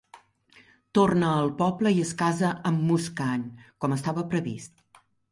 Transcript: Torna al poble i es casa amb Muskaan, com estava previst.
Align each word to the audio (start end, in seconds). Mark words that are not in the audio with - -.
Torna 0.97 1.27
al 1.41 1.51
poble 1.59 1.91
i 1.97 1.99
es 2.03 2.13
casa 2.21 2.53
amb 2.69 2.81
Muskaan, 2.91 3.43
com 3.85 3.93
estava 3.97 4.23
previst. 4.33 4.83